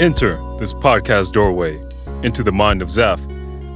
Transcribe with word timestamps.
Enter 0.00 0.36
this 0.60 0.72
podcast 0.72 1.32
doorway 1.32 1.76
into 2.22 2.44
the 2.44 2.52
mind 2.52 2.82
of 2.82 2.88
Zaf, 2.88 3.18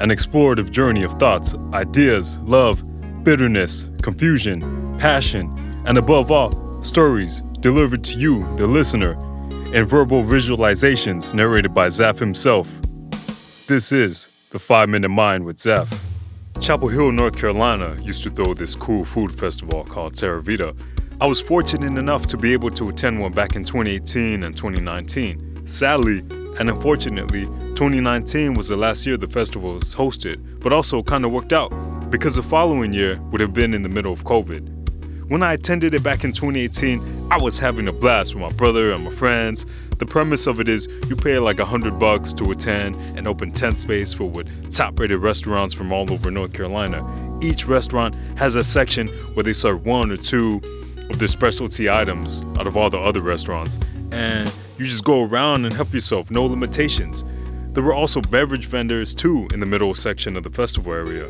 an 0.00 0.10
explorative 0.10 0.70
journey 0.70 1.02
of 1.02 1.12
thoughts, 1.14 1.56
ideas, 1.74 2.38
love, 2.44 2.80
bitterness, 3.24 3.90
confusion, 4.02 4.96
passion, 5.00 5.50
and 5.84 5.98
above 5.98 6.30
all, 6.30 6.80
stories 6.80 7.42
delivered 7.58 8.04
to 8.04 8.16
you, 8.20 8.48
the 8.52 8.68
listener, 8.68 9.14
in 9.74 9.84
verbal 9.84 10.22
visualizations 10.22 11.34
narrated 11.34 11.74
by 11.74 11.88
Zaf 11.88 12.20
himself. 12.20 12.68
This 13.66 13.90
is 13.90 14.28
the 14.50 14.60
Five 14.60 14.90
Minute 14.90 15.08
Mind 15.08 15.44
with 15.44 15.56
Zaf. 15.56 15.92
Chapel 16.60 16.86
Hill, 16.86 17.10
North 17.10 17.36
Carolina 17.36 18.00
used 18.00 18.22
to 18.22 18.30
throw 18.30 18.54
this 18.54 18.76
cool 18.76 19.04
food 19.04 19.32
festival 19.32 19.82
called 19.86 20.14
Terra 20.14 20.40
Vita. 20.40 20.72
I 21.20 21.26
was 21.26 21.40
fortunate 21.40 21.98
enough 21.98 22.28
to 22.28 22.36
be 22.36 22.52
able 22.52 22.70
to 22.70 22.90
attend 22.90 23.20
one 23.20 23.32
back 23.32 23.56
in 23.56 23.64
2018 23.64 24.44
and 24.44 24.56
2019. 24.56 25.51
Sadly, 25.72 26.18
and 26.58 26.68
unfortunately, 26.68 27.46
2019 27.76 28.52
was 28.52 28.68
the 28.68 28.76
last 28.76 29.06
year 29.06 29.16
the 29.16 29.26
festival 29.26 29.72
was 29.72 29.94
hosted, 29.94 30.60
but 30.60 30.70
also 30.70 31.02
kind 31.02 31.24
of 31.24 31.32
worked 31.32 31.54
out 31.54 31.70
because 32.10 32.34
the 32.34 32.42
following 32.42 32.92
year 32.92 33.18
would 33.30 33.40
have 33.40 33.54
been 33.54 33.72
in 33.72 33.82
the 33.82 33.88
middle 33.88 34.12
of 34.12 34.22
COVID. 34.22 35.30
When 35.30 35.42
I 35.42 35.54
attended 35.54 35.94
it 35.94 36.02
back 36.02 36.24
in 36.24 36.32
2018, 36.32 37.28
I 37.30 37.38
was 37.38 37.58
having 37.58 37.88
a 37.88 37.92
blast 37.92 38.34
with 38.34 38.42
my 38.42 38.50
brother 38.50 38.92
and 38.92 39.04
my 39.04 39.12
friends. 39.12 39.64
The 39.96 40.04
premise 40.04 40.46
of 40.46 40.60
it 40.60 40.68
is 40.68 40.88
you 41.08 41.16
pay 41.16 41.38
like 41.38 41.58
a 41.58 41.64
hundred 41.64 41.98
bucks 41.98 42.34
to 42.34 42.50
attend 42.50 42.96
an 43.16 43.26
open 43.26 43.50
tent 43.50 43.80
space 43.80 44.12
filled 44.12 44.36
with 44.36 44.70
top-rated 44.70 45.20
restaurants 45.20 45.72
from 45.72 45.90
all 45.90 46.12
over 46.12 46.30
North 46.30 46.52
Carolina. 46.52 47.02
Each 47.40 47.64
restaurant 47.66 48.14
has 48.36 48.56
a 48.56 48.62
section 48.62 49.08
where 49.32 49.42
they 49.42 49.54
serve 49.54 49.86
one 49.86 50.12
or 50.12 50.18
two 50.18 50.60
of 51.08 51.18
their 51.18 51.28
specialty 51.28 51.88
items 51.88 52.42
out 52.58 52.66
of 52.66 52.76
all 52.76 52.90
the 52.90 53.00
other 53.00 53.22
restaurants, 53.22 53.80
and 54.10 54.52
you 54.82 54.88
just 54.88 55.04
go 55.04 55.22
around 55.22 55.64
and 55.64 55.72
help 55.72 55.92
yourself, 55.94 56.30
no 56.30 56.44
limitations. 56.44 57.24
There 57.72 57.82
were 57.82 57.94
also 57.94 58.20
beverage 58.20 58.66
vendors 58.66 59.14
too 59.14 59.46
in 59.54 59.60
the 59.60 59.66
middle 59.66 59.94
section 59.94 60.36
of 60.36 60.42
the 60.42 60.50
festival 60.50 60.92
area. 60.92 61.28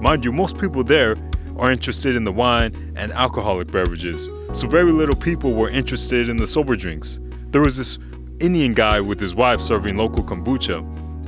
Mind 0.00 0.24
you, 0.24 0.30
most 0.30 0.56
people 0.56 0.84
there 0.84 1.16
are 1.58 1.70
interested 1.70 2.14
in 2.14 2.24
the 2.24 2.32
wine 2.32 2.94
and 2.96 3.12
alcoholic 3.12 3.70
beverages, 3.70 4.30
so 4.52 4.68
very 4.68 4.92
little 4.92 5.16
people 5.16 5.52
were 5.52 5.68
interested 5.68 6.28
in 6.28 6.36
the 6.36 6.46
sober 6.46 6.76
drinks. 6.76 7.18
There 7.48 7.60
was 7.60 7.76
this 7.76 7.98
Indian 8.40 8.72
guy 8.72 9.00
with 9.00 9.18
his 9.18 9.34
wife 9.34 9.60
serving 9.60 9.96
local 9.96 10.22
kombucha, 10.22 10.78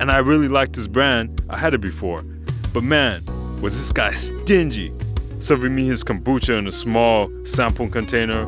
and 0.00 0.10
I 0.10 0.18
really 0.18 0.48
liked 0.48 0.74
his 0.74 0.88
brand, 0.88 1.40
I 1.48 1.56
had 1.56 1.72
it 1.72 1.80
before. 1.80 2.22
But 2.72 2.82
man, 2.82 3.22
was 3.60 3.78
this 3.78 3.92
guy 3.92 4.14
stingy, 4.14 4.92
serving 5.38 5.74
me 5.74 5.86
his 5.86 6.02
kombucha 6.02 6.58
in 6.58 6.66
a 6.66 6.72
small 6.72 7.30
sample 7.44 7.88
container 7.88 8.44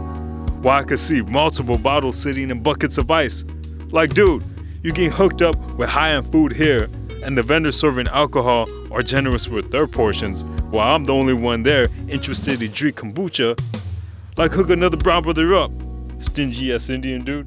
while 0.66 0.80
I 0.80 0.82
could 0.82 0.98
see 0.98 1.22
multiple 1.22 1.78
bottles 1.78 2.16
sitting 2.20 2.50
in 2.50 2.60
buckets 2.60 2.98
of 2.98 3.08
ice. 3.08 3.44
Like, 3.92 4.14
dude, 4.14 4.42
you 4.82 4.90
get 4.90 5.12
hooked 5.12 5.40
up 5.40 5.54
with 5.76 5.88
high 5.88 6.10
end 6.10 6.32
food 6.32 6.50
here, 6.50 6.88
and 7.22 7.38
the 7.38 7.42
vendors 7.44 7.78
serving 7.78 8.08
alcohol 8.08 8.66
are 8.90 9.04
generous 9.04 9.46
with 9.46 9.70
their 9.70 9.86
portions, 9.86 10.44
while 10.72 10.96
I'm 10.96 11.04
the 11.04 11.14
only 11.14 11.34
one 11.34 11.62
there 11.62 11.86
interested 12.08 12.60
in 12.64 12.72
drink 12.72 12.96
kombucha. 12.96 13.56
Like, 14.36 14.50
hook 14.50 14.70
another 14.70 14.96
brown 14.96 15.22
brother 15.22 15.54
up. 15.54 15.70
Stingy 16.18 16.74
ass 16.74 16.90
Indian 16.90 17.22
dude. 17.22 17.46